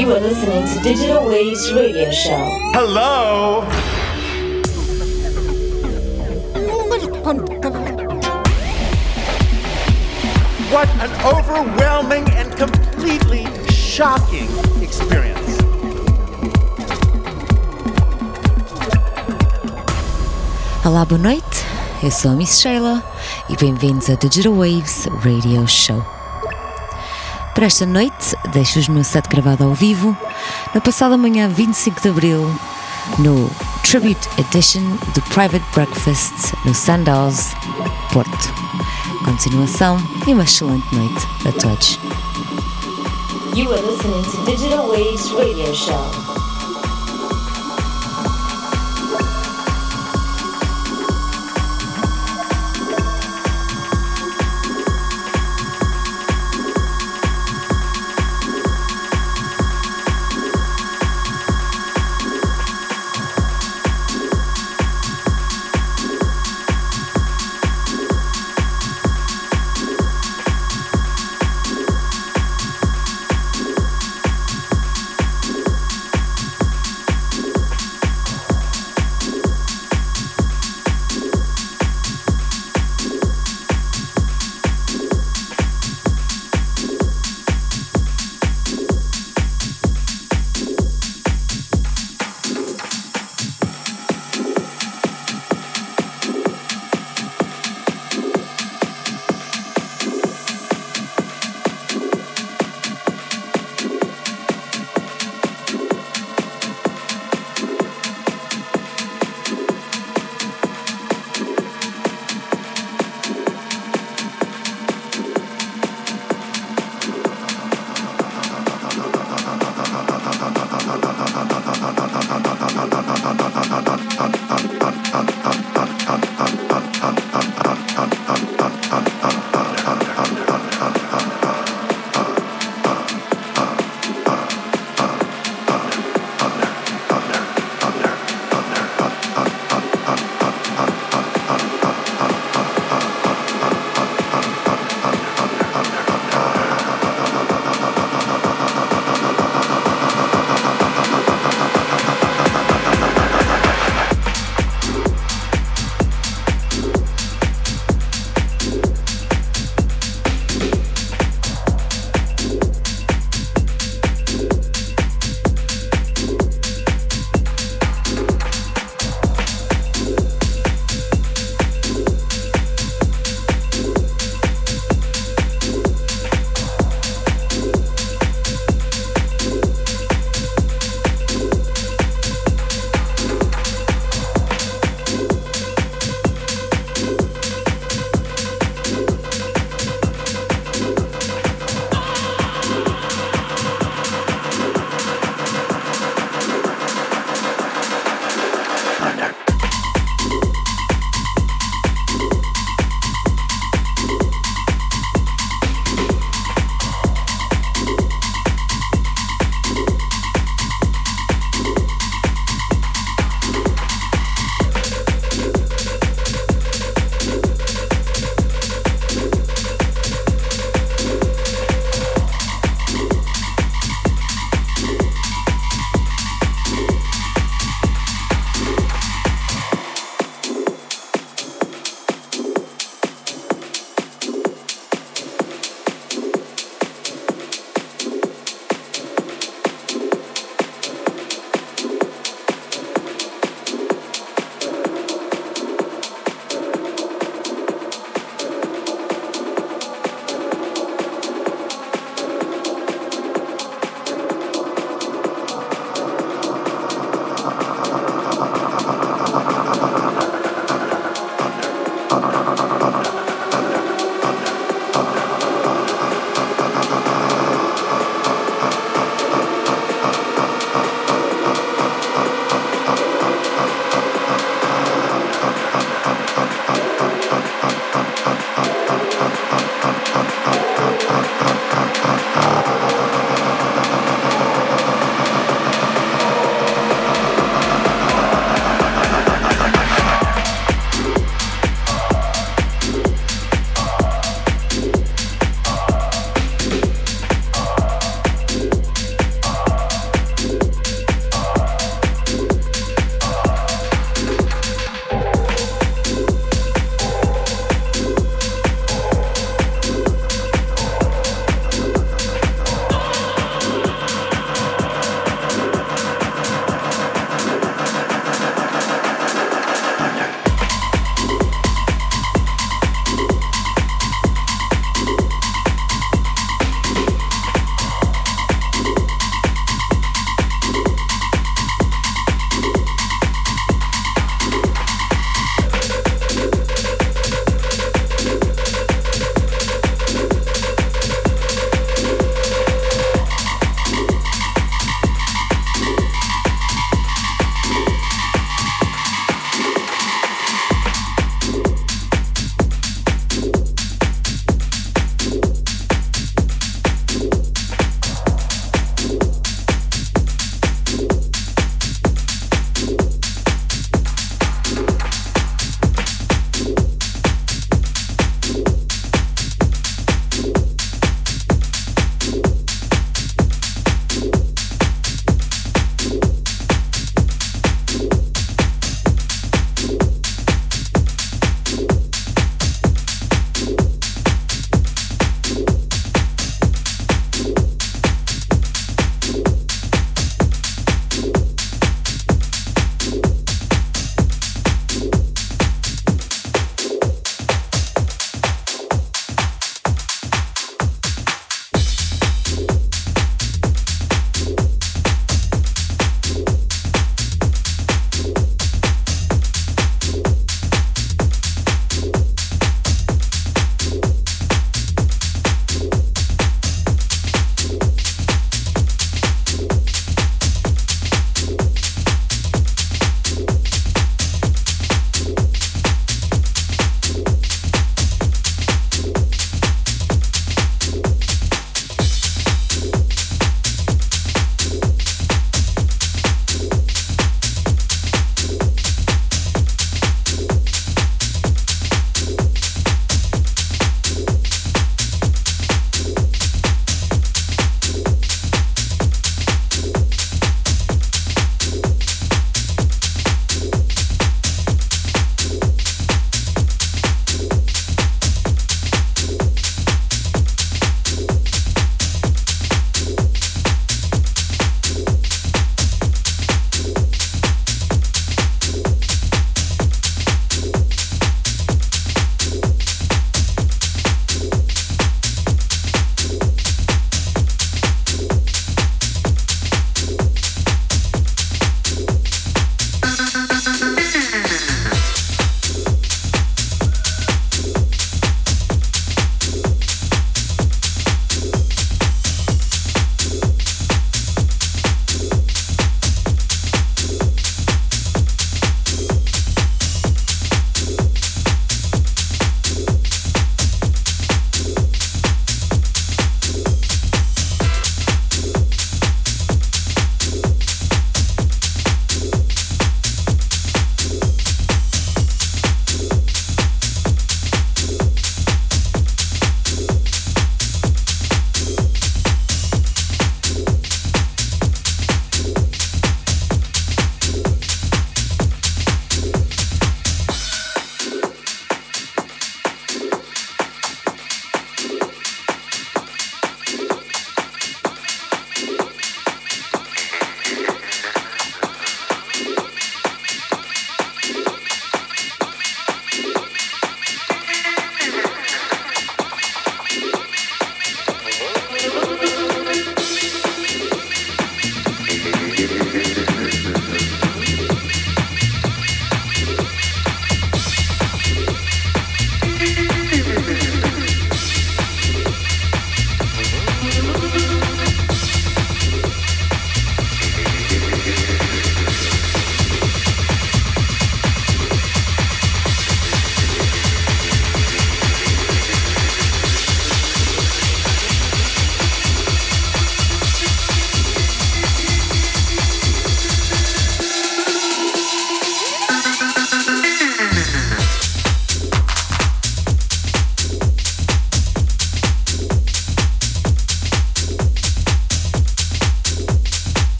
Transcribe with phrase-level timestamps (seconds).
[0.00, 2.42] You are listening to Digital Waves Radio Show.
[2.72, 3.60] Hello.
[10.72, 14.48] What an overwhelming and completely shocking
[14.80, 15.58] experience.
[20.82, 21.44] Olá, boa noite.
[22.02, 23.04] Eu sou a Miss Sheila
[23.50, 26.19] e bem-vindos a Digital Waves Radio Show.
[27.60, 30.16] Para esta noite, deixo-vos meu set gravado ao vivo
[30.74, 32.58] na passada manhã 25 de Abril
[33.18, 33.50] no
[33.82, 34.80] Tribute Edition
[35.12, 37.50] do Private Breakfast no Sandals,
[38.14, 38.54] Porto.
[39.26, 41.98] Continuação e uma excelente noite a todos.
[43.54, 46.29] You are listening to Digital Waves Radio Show.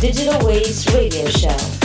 [0.00, 1.79] Digital Waves Radio Show.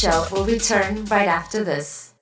[0.00, 2.14] Show will return right after this.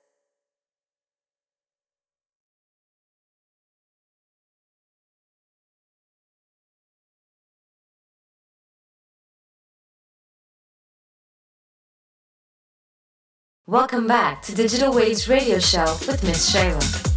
[13.65, 17.08] Welcome back to Digital Waves Radio Show with Miss Sheila.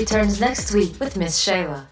[0.00, 1.86] Returns next week with Miss Sheila.